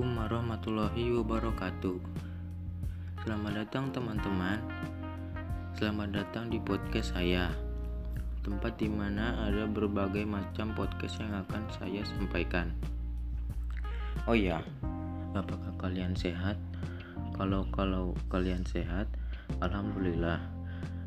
Assalamualaikum 0.00 0.32
warahmatullahi 0.32 1.04
wabarakatuh. 1.12 1.98
Selamat 3.20 3.52
datang 3.52 3.92
teman-teman. 3.92 4.56
Selamat 5.76 6.08
datang 6.16 6.48
di 6.48 6.56
podcast 6.56 7.12
saya. 7.12 7.52
Tempat 8.40 8.80
di 8.80 8.88
mana 8.88 9.36
ada 9.44 9.68
berbagai 9.68 10.24
macam 10.24 10.72
podcast 10.72 11.20
yang 11.20 11.44
akan 11.44 11.68
saya 11.76 12.00
sampaikan. 12.16 12.72
Oh 14.24 14.32
ya, 14.32 14.64
apakah 15.36 15.76
kalian 15.76 16.16
sehat? 16.16 16.56
Kalau 17.36 17.68
kalau 17.68 18.16
kalian 18.32 18.64
sehat, 18.64 19.04
alhamdulillah. 19.60 20.40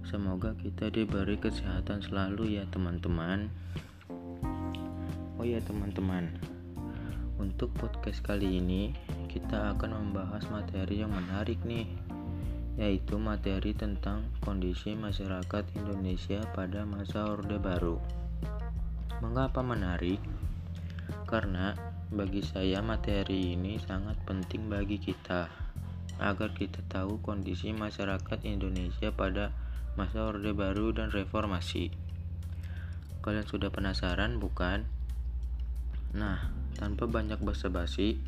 Semoga 0.05 0.54
kita 0.62 0.94
diberi 0.94 1.41
kesehatan 1.41 1.98
selalu 2.05 2.62
ya 2.62 2.70
teman-teman. 2.70 3.49
Oh 5.41 5.41
ya 5.41 5.57
teman-teman, 5.66 6.30
untuk 7.44 7.76
podcast 7.76 8.24
kali 8.24 8.64
ini, 8.64 8.96
kita 9.28 9.76
akan 9.76 9.92
membahas 9.92 10.48
materi 10.48 11.04
yang 11.04 11.12
menarik 11.12 11.60
nih, 11.68 11.92
yaitu 12.80 13.20
materi 13.20 13.76
tentang 13.76 14.32
kondisi 14.40 14.96
masyarakat 14.96 15.68
Indonesia 15.76 16.40
pada 16.56 16.88
masa 16.88 17.28
Orde 17.28 17.60
Baru. 17.60 18.00
Mengapa 19.20 19.60
menarik? 19.60 20.24
Karena 21.28 21.76
bagi 22.16 22.40
saya 22.48 22.80
materi 22.80 23.60
ini 23.60 23.76
sangat 23.76 24.16
penting 24.24 24.72
bagi 24.72 25.04
kita 25.04 25.52
agar 26.24 26.55
kita 26.55 26.80
tahu 26.88 27.20
kondisi 27.20 27.76
masyarakat 27.76 28.40
Indonesia 28.48 29.12
pada 29.12 29.52
masa 30.00 30.32
Orde 30.32 30.55
Baru 30.55 30.96
dan 30.96 31.12
reformasi. 31.12 31.91
Kalian 33.20 33.44
sudah 33.44 33.68
penasaran 33.68 34.40
bukan? 34.40 34.88
Nah, 36.16 36.63
tanpa 36.84 37.07
banyak 37.07 37.39
basa-basi, 37.39 38.20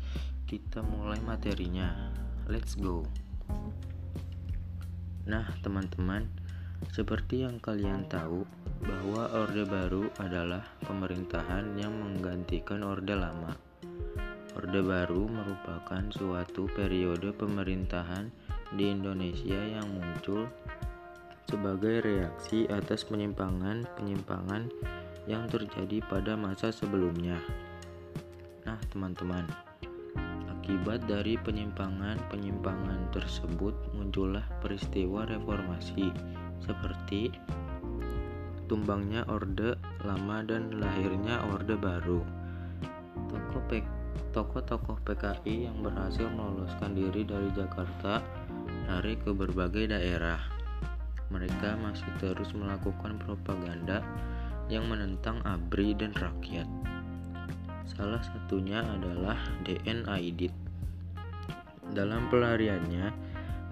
kita 0.48 0.80
mulai 0.80 1.20
materinya. 1.20 1.92
Let's 2.48 2.72
go. 2.72 3.04
Nah, 5.28 5.44
teman-teman, 5.60 6.24
seperti 6.88 7.44
yang 7.44 7.60
kalian 7.60 8.08
tahu 8.08 8.48
bahwa 8.80 9.28
Orde 9.36 9.68
Baru 9.68 10.08
adalah 10.16 10.64
pemerintahan 10.88 11.76
yang 11.76 11.92
menggantikan 12.00 12.80
Orde 12.80 13.12
Lama. 13.12 13.52
Orde 14.56 14.80
Baru 14.80 15.28
merupakan 15.28 16.00
suatu 16.08 16.64
periode 16.72 17.36
pemerintahan 17.36 18.32
di 18.72 18.88
Indonesia 18.88 19.60
yang 19.60 19.84
muncul 19.92 20.48
sebagai 21.44 22.00
reaksi 22.00 22.64
atas 22.72 23.04
penyimpangan-penyimpangan 23.04 24.72
yang 25.28 25.44
terjadi 25.50 26.00
pada 26.08 26.38
masa 26.38 26.72
sebelumnya. 26.72 27.36
Nah, 28.66 28.82
teman-teman, 28.90 29.46
akibat 30.50 31.06
dari 31.06 31.38
penyimpangan-penyimpangan 31.38 33.14
tersebut 33.14 33.78
muncullah 33.94 34.42
peristiwa 34.58 35.22
reformasi 35.22 36.10
seperti 36.58 37.30
tumbangnya 38.66 39.22
Orde 39.30 39.78
Lama 40.02 40.42
dan 40.42 40.82
lahirnya 40.82 41.46
Orde 41.54 41.78
Baru. 41.78 42.26
Tokoh-tokoh 44.34 45.00
PKI 45.06 45.70
yang 45.70 45.80
berhasil 45.80 46.28
meloloskan 46.28 46.92
diri 46.92 47.24
dari 47.24 47.48
Jakarta 47.56 48.20
lari 48.84 49.16
ke 49.16 49.32
berbagai 49.32 49.94
daerah. 49.94 50.42
Mereka 51.32 51.80
masih 51.80 52.10
terus 52.20 52.52
melakukan 52.52 53.16
propaganda 53.22 54.04
yang 54.68 54.90
menentang 54.92 55.40
ABRI 55.46 55.96
dan 55.96 56.12
rakyat. 56.18 56.95
Salah 57.86 58.18
satunya 58.18 58.82
adalah 58.82 59.38
DN 59.62 60.10
Aidit. 60.10 60.50
Dalam 61.94 62.26
pelariannya, 62.26 63.14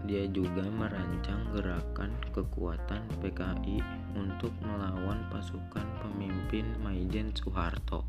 dia 0.07 0.25
juga 0.31 0.63
merancang 0.71 1.51
gerakan 1.51 2.15
kekuatan 2.31 3.03
PKI 3.25 3.83
untuk 4.15 4.55
melawan 4.63 5.27
pasukan 5.35 5.87
pemimpin 5.99 6.63
Maijen 6.85 7.35
Soeharto. 7.35 8.07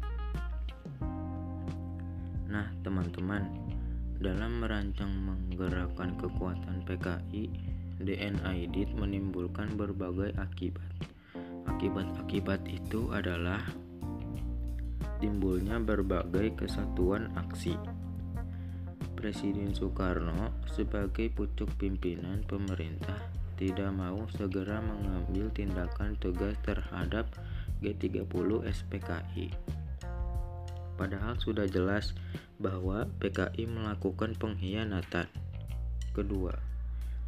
Nah, 2.52 2.70
teman-teman, 2.86 3.48
dalam 4.22 4.62
merancang 4.62 5.10
menggerakkan 5.10 6.14
kekuatan 6.22 6.86
PKI, 6.86 7.50
DN 8.04 8.44
Aidit 8.46 8.92
menimbulkan 8.94 9.74
berbagai 9.74 10.36
akibat. 10.38 10.92
Akibat-akibat 11.66 12.62
itu 12.68 13.10
adalah 13.12 13.64
timbulnya 15.20 15.80
berbagai 15.80 16.56
kesatuan 16.60 17.32
aksi. 17.40 17.76
Presiden 19.16 19.72
Soekarno 19.72 20.54
sebagai 20.70 21.32
pucuk 21.32 21.72
pimpinan 21.80 22.44
pemerintah 22.46 23.32
tidak 23.56 23.90
mau 23.96 24.28
segera 24.36 24.84
mengambil 24.84 25.48
tindakan 25.56 26.20
tegas 26.20 26.60
terhadap 26.68 27.32
G30 27.80 28.68
SPKI. 28.68 29.48
Padahal 30.96 31.36
sudah 31.40 31.68
jelas 31.68 32.16
bahwa 32.60 33.08
PKI 33.20 33.68
melakukan 33.68 34.36
pengkhianatan. 34.36 35.28
Kedua, 36.16 36.56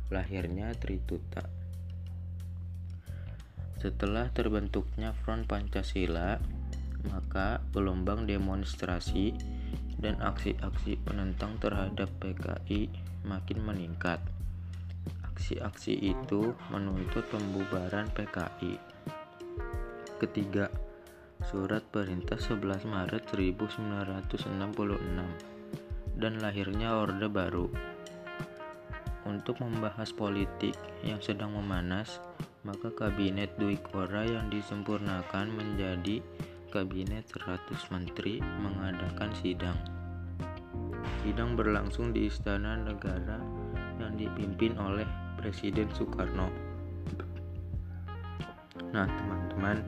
lahirnya 0.07 0.71
Trituta. 0.75 1.43
Setelah 3.77 4.31
terbentuknya 4.31 5.11
Front 5.21 5.51
Pancasila, 5.51 6.39
maka 7.09 7.63
gelombang 7.71 8.27
demonstrasi 8.27 9.33
dan 9.97 10.21
aksi-aksi 10.21 11.01
penentang 11.01 11.57
terhadap 11.57 12.09
PKI 12.21 12.89
makin 13.25 13.65
meningkat. 13.65 14.21
Aksi-aksi 15.25 16.13
itu 16.13 16.53
menuntut 16.69 17.25
pembubaran 17.29 18.09
PKI. 18.13 18.77
Ketiga, 20.17 20.65
Surat 21.45 21.85
Perintah 21.93 22.41
11 22.41 22.89
Maret 22.89 23.29
1966 23.29 26.17
dan 26.17 26.33
lahirnya 26.41 26.97
Orde 26.97 27.29
Baru. 27.29 27.69
Untuk 29.29 29.61
membahas 29.61 30.09
politik 30.15 30.73
yang 31.05 31.21
sedang 31.21 31.53
memanas, 31.53 32.17
maka 32.65 32.89
kabinet 32.89 33.53
Dwi 33.61 33.77
Kora 33.77 34.25
yang 34.25 34.49
disempurnakan 34.49 35.53
menjadi 35.53 36.25
Kabinet 36.67 37.23
100 37.31 37.79
Menteri 37.95 38.43
mengadakan 38.43 39.31
sidang. 39.39 39.79
Sidang 41.23 41.55
berlangsung 41.55 42.11
di 42.11 42.27
Istana 42.27 42.75
Negara 42.83 43.39
yang 44.03 44.19
dipimpin 44.19 44.75
oleh 44.75 45.07
Presiden 45.39 45.87
Soekarno. 45.95 46.51
Nah, 48.91 49.07
teman-teman, 49.07 49.79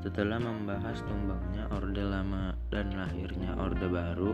setelah 0.00 0.40
membahas 0.40 1.04
tumbangnya 1.04 1.68
Orde 1.68 2.00
Lama 2.00 2.56
dan 2.72 2.96
lahirnya 2.96 3.52
Orde 3.60 3.84
Baru, 3.84 4.32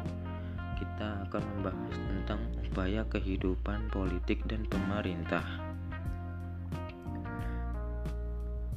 kita 0.78 1.26
akan 1.26 1.42
membahas 1.58 1.94
tentang 1.98 2.40
upaya 2.62 3.02
kehidupan 3.10 3.90
politik 3.90 4.38
dan 4.46 4.62
pemerintah. 4.70 5.65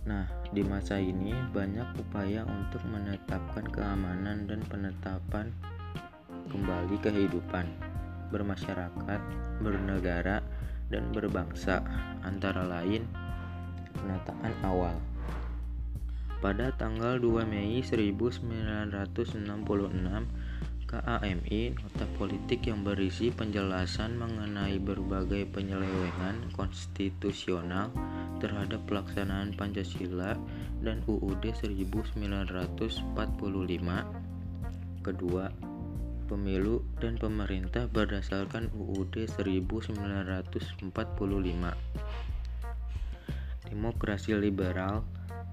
Nah, 0.10 0.26
di 0.50 0.66
masa 0.66 0.98
ini 0.98 1.30
banyak 1.54 2.02
upaya 2.02 2.42
untuk 2.50 2.82
menetapkan 2.90 3.62
keamanan 3.70 4.50
dan 4.50 4.58
penetapan 4.66 5.54
kembali 6.50 6.98
kehidupan 6.98 7.70
bermasyarakat, 8.34 9.22
bernegara, 9.62 10.42
dan 10.90 11.14
berbangsa, 11.14 11.86
antara 12.26 12.66
lain 12.66 13.06
penataan 13.94 14.54
awal. 14.66 14.98
Pada 16.42 16.74
tanggal 16.74 17.22
2 17.22 17.46
Mei 17.46 17.78
1966, 17.86 19.46
KAMI 20.90 21.62
nota 21.78 22.06
politik 22.18 22.66
yang 22.66 22.82
berisi 22.82 23.30
penjelasan 23.30 24.18
mengenai 24.18 24.82
berbagai 24.82 25.46
penyelewengan 25.54 26.50
konstitusional 26.58 27.94
terhadap 28.40 28.82
pelaksanaan 28.88 29.54
Pancasila 29.54 30.40
dan 30.80 31.04
UUD 31.06 31.44
1945. 31.52 33.14
Kedua, 35.00 35.46
pemilu 36.30 36.86
dan 37.04 37.18
pemerintah 37.18 37.90
berdasarkan 37.90 38.70
UUD 38.76 39.28
1945. 39.28 40.94
Demokrasi 43.70 44.34
liberal 44.34 45.06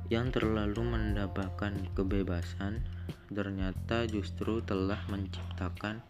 yang 0.08 0.30
terlalu 0.30 0.86
mendapatkan 0.86 1.74
kebebasan 1.98 2.80
ternyata 3.32 4.06
justru 4.06 4.62
telah 4.62 5.02
menciptakan 5.10 6.00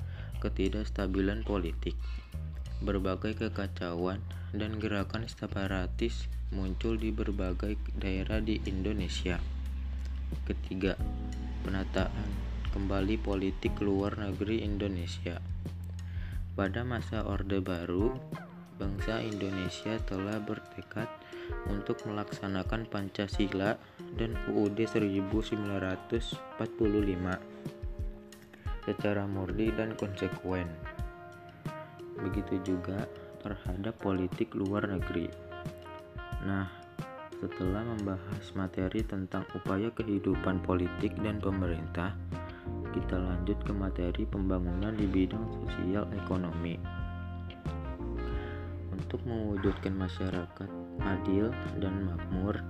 ketidakstabilan 0.45 1.43
politik. 1.49 1.97
Berbagai 2.85 3.41
kekacauan 3.41 4.21
dan 4.53 4.77
gerakan 4.77 5.25
separatis 5.25 6.29
muncul 6.55 6.95
di 6.95 7.11
berbagai 7.11 7.75
daerah 7.99 8.39
di 8.39 8.63
Indonesia. 8.71 9.35
Ketiga, 10.47 10.95
penataan 11.67 12.31
kembali 12.71 13.19
politik 13.19 13.83
luar 13.83 14.15
negeri 14.15 14.63
Indonesia. 14.63 15.43
Pada 16.55 16.87
masa 16.87 17.27
Orde 17.27 17.59
Baru, 17.59 18.15
bangsa 18.79 19.19
Indonesia 19.27 19.99
telah 20.07 20.39
bertekad 20.39 21.11
untuk 21.67 21.99
melaksanakan 22.07 22.87
Pancasila 22.87 23.75
dan 24.15 24.39
UUD 24.47 24.79
1945 24.87 26.39
secara 28.87 29.27
murni 29.27 29.75
dan 29.75 29.99
konsekuen. 29.99 30.71
Begitu 32.23 32.63
juga 32.63 33.11
terhadap 33.43 33.99
politik 33.99 34.55
luar 34.55 34.87
negeri. 34.87 35.46
Nah, 36.47 36.71
setelah 37.43 37.83
membahas 37.83 38.55
materi 38.55 39.03
tentang 39.03 39.43
upaya 39.59 39.91
kehidupan 39.91 40.63
politik 40.63 41.19
dan 41.19 41.43
pemerintah, 41.43 42.15
kita 42.95 43.19
lanjut 43.19 43.59
ke 43.67 43.75
materi 43.75 44.23
pembangunan 44.31 44.95
di 44.95 45.11
bidang 45.11 45.43
sosial 45.51 46.07
ekonomi. 46.15 46.79
Untuk 48.95 49.27
mewujudkan 49.27 49.99
masyarakat 49.99 50.71
adil 51.03 51.51
dan 51.83 52.07
makmur 52.07 52.63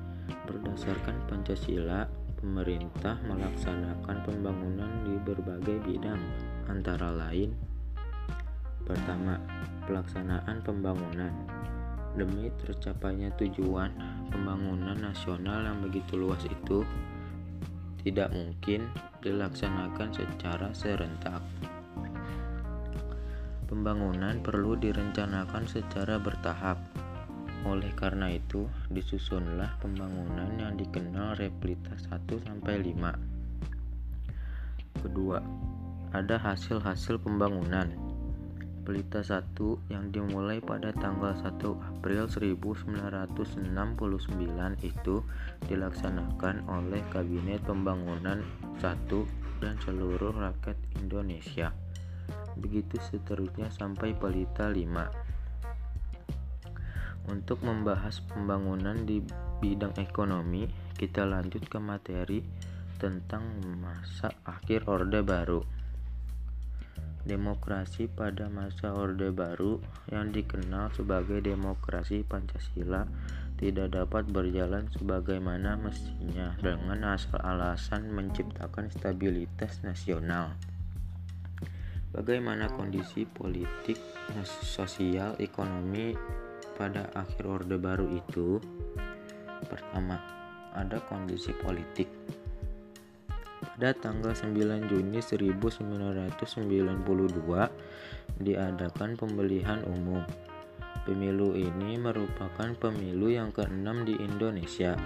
berdasarkan 0.49 1.21
Pancasila, 1.29 2.09
pemerintah 2.41 3.21
melaksanakan 3.29 4.25
pembangunan 4.25 4.89
di 5.05 5.21
berbagai 5.21 5.85
bidang, 5.85 6.19
antara 6.73 7.13
lain: 7.13 7.53
pertama, 8.89 9.37
pelaksanaan 9.85 10.65
pembangunan 10.65 11.33
demi 12.17 12.49
tercapainya 12.65 13.29
tujuan 13.37 13.93
pembangunan 14.33 14.97
nasional 14.97 15.61
yang 15.63 15.79
begitu 15.85 16.17
luas 16.17 16.41
itu 16.49 16.83
tidak 18.03 18.33
mungkin 18.33 18.89
dilaksanakan 19.21 20.09
secara 20.15 20.71
serentak. 20.73 21.43
Pembangunan 23.67 24.39
perlu 24.41 24.79
direncanakan 24.79 25.67
secara 25.67 26.23
bertahap. 26.23 26.79
Oleh 27.67 27.91
karena 27.99 28.31
itu, 28.31 28.71
disusunlah 28.95 29.75
pembangunan 29.83 30.55
yang 30.55 30.79
dikenal 30.79 31.35
replita 31.35 31.99
1 31.99 32.47
sampai 32.47 32.79
5. 32.79 35.03
Kedua, 35.03 35.43
ada 36.15 36.39
hasil-hasil 36.39 37.19
pembangunan 37.19 38.06
Pelita 38.87 39.19
1 39.19 39.91
yang 39.91 40.15
dimulai 40.15 40.63
pada 40.63 40.95
tanggal 40.95 41.35
1 41.35 41.59
April 41.59 42.31
1969 42.31 43.67
itu 44.87 45.27
dilaksanakan 45.67 46.71
oleh 46.71 47.03
Kabinet 47.11 47.67
Pembangunan 47.67 48.47
1 48.79 49.11
dan 49.59 49.75
seluruh 49.83 50.31
rakyat 50.31 50.79
Indonesia. 51.03 51.75
Begitu 52.55 53.03
seterusnya 53.03 53.75
sampai 53.75 54.15
Pelita 54.15 54.71
5. 54.71 57.27
Untuk 57.27 57.67
membahas 57.67 58.23
pembangunan 58.23 59.03
di 59.03 59.19
bidang 59.59 59.99
ekonomi, 59.99 60.71
kita 60.95 61.27
lanjut 61.27 61.67
ke 61.67 61.83
materi 61.83 62.39
tentang 63.03 63.43
masa 63.83 64.31
akhir 64.47 64.87
Orde 64.87 65.27
Baru. 65.27 65.76
Demokrasi 67.27 68.07
pada 68.07 68.47
masa 68.47 68.95
Orde 68.95 69.35
Baru 69.35 69.83
yang 70.15 70.31
dikenal 70.31 70.95
sebagai 70.95 71.43
demokrasi 71.43 72.23
Pancasila 72.23 73.03
tidak 73.59 73.99
dapat 73.99 74.31
berjalan 74.31 74.87
sebagaimana 74.95 75.75
mestinya 75.75 76.55
dengan 76.63 77.19
asal 77.19 77.43
alasan 77.43 78.15
menciptakan 78.15 78.95
stabilitas 78.95 79.83
nasional. 79.83 80.55
Bagaimana 82.15 82.71
kondisi 82.71 83.27
politik, 83.27 83.99
sosial, 84.63 85.35
ekonomi 85.43 86.15
pada 86.79 87.11
akhir 87.11 87.43
Orde 87.43 87.75
Baru 87.75 88.07
itu? 88.15 88.63
Pertama, 89.67 90.23
ada 90.79 91.03
kondisi 91.11 91.51
politik 91.59 92.07
pada 93.77 93.93
tanggal 93.93 94.33
9 94.33 94.89
Juni 94.89 95.21
1992 95.21 96.97
diadakan 98.41 99.11
pemilihan 99.21 99.85
umum. 99.93 100.25
Pemilu 101.05 101.53
ini 101.53 102.01
merupakan 102.01 102.73
pemilu 102.81 103.29
yang 103.29 103.53
keenam 103.53 104.09
di 104.09 104.17
Indonesia. 104.17 104.97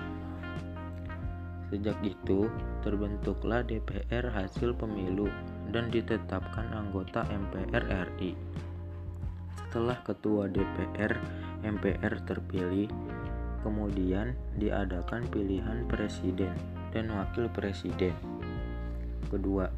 Sejak 1.67 1.99
itu, 2.07 2.47
terbentuklah 2.87 3.67
DPR 3.67 4.31
hasil 4.31 4.79
pemilu 4.79 5.27
dan 5.75 5.91
ditetapkan 5.91 6.71
anggota 6.71 7.27
MPR 7.27 8.07
RI. 8.07 8.39
Setelah 9.59 9.99
ketua 10.07 10.47
DPR 10.47 11.19
MPR 11.67 12.23
terpilih, 12.23 12.87
kemudian 13.67 14.39
diadakan 14.63 15.27
pilihan 15.27 15.91
presiden 15.91 16.55
dan 16.95 17.11
wakil 17.11 17.51
presiden. 17.51 18.30
Kedua, 19.29 19.69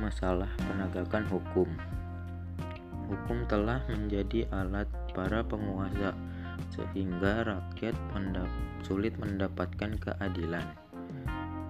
masalah 0.00 0.48
penegakan 0.64 1.28
hukum. 1.28 1.68
Hukum 3.06 3.44
telah 3.46 3.84
menjadi 3.86 4.48
alat 4.50 4.88
para 5.12 5.44
penguasa 5.44 6.16
sehingga 6.72 7.44
rakyat 7.46 7.94
mendap 8.16 8.48
sulit 8.82 9.14
mendapatkan 9.20 9.98
keadilan. 10.00 10.66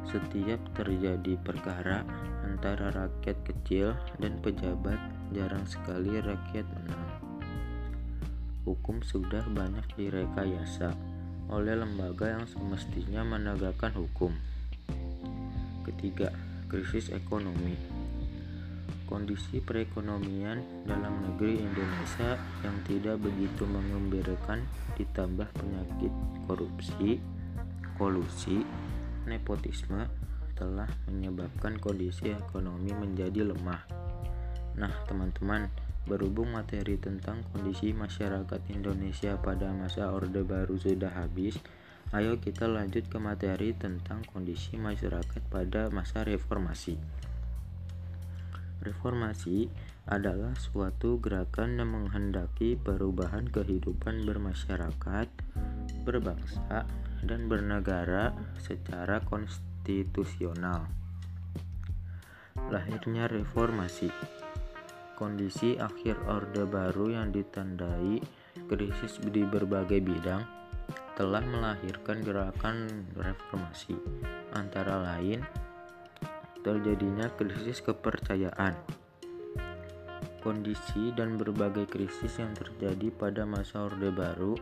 Setiap 0.07 0.63
terjadi 0.79 1.35
perkara 1.43 2.07
antara 2.47 2.95
rakyat 2.95 3.37
kecil 3.43 3.99
dan 4.23 4.39
pejabat, 4.39 4.99
jarang 5.35 5.67
sekali 5.67 6.23
rakyat 6.23 6.63
menang. 6.63 7.11
Hukum 8.63 9.03
sudah 9.03 9.43
banyak 9.51 9.83
direkayasa 9.99 10.95
oleh 11.51 11.75
lembaga 11.79 12.39
yang 12.39 12.47
semestinya 12.47 13.23
menegakkan 13.23 13.95
hukum. 13.95 14.35
Ketiga, 15.87 16.35
krisis 16.67 17.11
ekonomi. 17.15 17.75
Kondisi 19.07 19.63
perekonomian 19.63 20.83
dalam 20.83 21.23
negeri 21.23 21.63
Indonesia 21.63 22.35
yang 22.67 22.77
tidak 22.91 23.23
begitu 23.23 23.63
mengembirakan 23.63 24.67
ditambah 24.99 25.47
penyakit 25.55 26.11
korupsi, 26.51 27.23
kolusi, 27.95 28.67
nepotisme 29.31 30.11
telah 30.59 30.89
menyebabkan 31.07 31.79
kondisi 31.79 32.35
ekonomi 32.35 32.91
menjadi 32.91 33.47
lemah. 33.47 33.87
Nah, 34.75 34.91
teman-teman, 35.07 35.71
berhubung 36.07 36.55
materi 36.55 36.97
tentang 36.97 37.43
kondisi 37.51 37.91
masyarakat 37.91 38.61
Indonesia 38.71 39.35
pada 39.43 39.75
masa 39.75 40.15
Orde 40.15 40.47
Baru 40.47 40.79
sudah 40.79 41.11
habis, 41.13 41.59
Ayo 42.15 42.39
kita 42.39 42.71
lanjut 42.71 43.11
ke 43.11 43.19
materi 43.19 43.75
tentang 43.75 44.23
kondisi 44.31 44.79
masyarakat 44.79 45.43
pada 45.51 45.91
masa 45.91 46.23
reformasi. 46.23 46.95
Reformasi 48.79 49.67
adalah 50.07 50.55
suatu 50.55 51.19
gerakan 51.19 51.83
yang 51.83 51.91
menghendaki 51.91 52.79
perubahan 52.79 53.51
kehidupan 53.51 54.23
bermasyarakat, 54.23 55.27
berbangsa, 56.07 56.87
dan 57.27 57.51
bernegara 57.51 58.31
secara 58.63 59.19
konstitusional. 59.27 60.87
Lahirnya 62.71 63.27
reformasi 63.27 64.15
kondisi 65.19 65.75
akhir 65.75 66.23
Orde 66.31 66.71
Baru 66.71 67.11
yang 67.11 67.35
ditandai 67.35 68.23
krisis 68.71 69.19
di 69.27 69.43
berbagai 69.43 69.99
bidang 69.99 70.45
telah 71.17 71.41
melahirkan 71.41 72.21
gerakan 72.21 73.09
reformasi, 73.17 73.97
antara 74.53 75.01
lain 75.01 75.41
terjadinya 76.61 77.33
krisis 77.41 77.81
kepercayaan. 77.81 78.77
Kondisi 80.45 81.17
dan 81.17 81.41
berbagai 81.41 81.89
krisis 81.89 82.37
yang 82.37 82.53
terjadi 82.53 83.09
pada 83.17 83.49
masa 83.49 83.89
Orde 83.89 84.13
Baru 84.13 84.61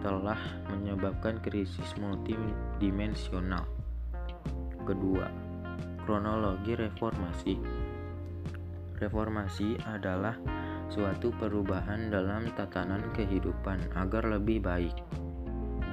telah 0.00 0.38
menyebabkan 0.70 1.42
krisis 1.42 1.90
multidimensional. 1.98 3.66
Kedua, 4.86 5.26
kronologi 6.06 6.78
reformasi. 6.78 7.58
Reformasi 8.96 9.74
adalah 9.90 10.38
suatu 10.86 11.34
perubahan 11.34 12.14
dalam 12.14 12.46
tatanan 12.54 13.02
kehidupan 13.12 13.82
agar 13.98 14.24
lebih 14.38 14.62
baik 14.62 14.94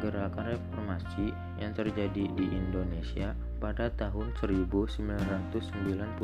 gerakan 0.03 0.51
reformasi 0.51 1.31
yang 1.55 1.71
terjadi 1.71 2.27
di 2.35 2.45
Indonesia 2.51 3.31
pada 3.63 3.87
tahun 3.95 4.35
1998 4.35 6.19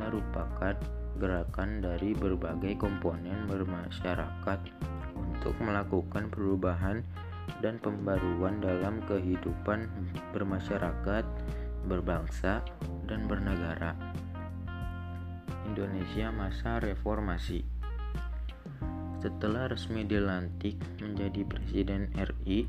merupakan 0.00 0.74
gerakan 1.20 1.84
dari 1.84 2.16
berbagai 2.16 2.80
komponen 2.80 3.44
bermasyarakat 3.44 4.60
untuk 5.12 5.54
melakukan 5.60 6.32
perubahan 6.32 7.04
dan 7.60 7.76
pembaruan 7.82 8.64
dalam 8.64 9.04
kehidupan 9.04 9.90
bermasyarakat, 10.32 11.24
berbangsa, 11.84 12.64
dan 13.04 13.28
bernegara. 13.28 13.92
Indonesia 15.68 16.32
masa 16.32 16.80
reformasi. 16.80 17.71
Setelah 19.22 19.70
resmi 19.70 20.02
dilantik 20.02 20.82
menjadi 20.98 21.46
Presiden 21.46 22.10
RI 22.18 22.66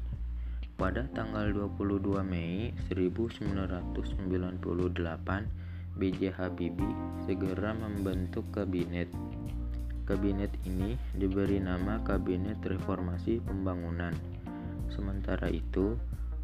pada 0.78 1.10
tanggal 1.10 1.50
22 1.50 2.22
Mei 2.22 2.70
1998, 2.94 4.38
B.J. 5.98 6.22
Habibie 6.38 6.94
segera 7.26 7.74
membentuk 7.74 8.46
kabinet. 8.54 9.10
Kabinet 10.06 10.54
ini 10.70 10.94
diberi 11.18 11.58
nama 11.58 11.98
Kabinet 12.06 12.62
Reformasi 12.62 13.42
Pembangunan. 13.42 14.14
Sementara 14.94 15.50
itu, 15.50 15.98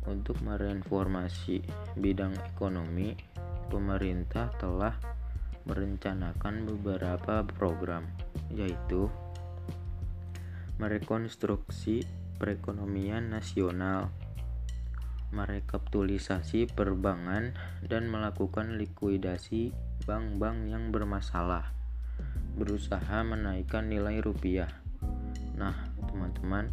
untuk 0.09 0.41
mereformasi 0.41 1.61
bidang 2.01 2.33
ekonomi, 2.49 3.13
pemerintah 3.69 4.49
telah 4.57 4.97
merencanakan 5.69 6.65
beberapa 6.65 7.45
program, 7.45 8.09
yaitu 8.49 9.05
merekonstruksi 10.79 12.07
perekonomian 12.39 13.27
nasional, 13.35 14.15
merekapitalisasi 15.35 16.71
perbankan, 16.71 17.51
dan 17.85 18.07
melakukan 18.07 18.79
likuidasi 18.79 19.75
bank-bank 20.07 20.71
yang 20.71 20.89
bermasalah, 20.89 21.75
berusaha 22.55 23.21
menaikkan 23.27 23.91
nilai 23.91 24.23
rupiah. 24.23 24.71
Nah, 25.59 25.75
teman-teman, 26.07 26.71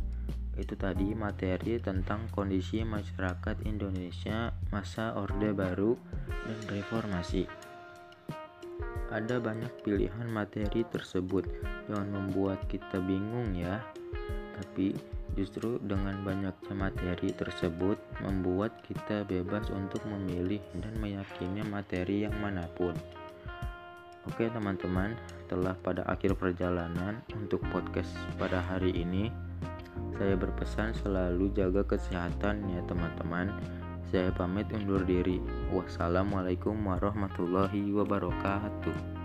itu 0.56 0.72
tadi 0.78 1.12
materi 1.12 1.76
tentang 1.82 2.30
kondisi 2.32 2.80
masyarakat 2.80 3.66
Indonesia 3.68 4.56
masa 4.72 5.12
Orde 5.18 5.52
Baru 5.52 6.00
dan 6.30 6.58
Reformasi. 6.72 7.44
Ada 9.06 9.38
banyak 9.38 9.86
pilihan 9.86 10.26
materi 10.26 10.82
tersebut, 10.90 11.46
jangan 11.86 12.10
membuat 12.10 12.58
kita 12.66 12.98
bingung 12.98 13.54
ya. 13.54 13.78
Tapi 14.58 14.98
justru 15.38 15.78
dengan 15.78 16.26
banyaknya 16.26 16.74
materi 16.74 17.30
tersebut 17.30 18.00
membuat 18.24 18.74
kita 18.82 19.22
bebas 19.22 19.70
untuk 19.70 20.02
memilih 20.10 20.58
dan 20.82 20.90
meyakini 20.98 21.62
materi 21.62 22.26
yang 22.26 22.34
mana 22.42 22.66
pun. 22.74 22.98
Oke 24.26 24.50
teman-teman, 24.50 25.14
telah 25.46 25.78
pada 25.86 26.02
akhir 26.10 26.34
perjalanan 26.34 27.22
untuk 27.30 27.62
podcast 27.70 28.10
pada 28.34 28.58
hari 28.58 28.90
ini. 28.90 29.30
Saya 30.18 30.34
berpesan 30.34 30.98
selalu 30.98 31.54
jaga 31.54 31.86
kesehatan 31.86 32.66
ya 32.74 32.82
teman-teman. 32.90 33.54
Saya 34.06 34.30
pamit 34.30 34.70
undur 34.70 35.02
diri. 35.02 35.42
Wassalamualaikum 35.74 36.78
warahmatullahi 36.86 37.90
wabarakatuh. 37.90 39.15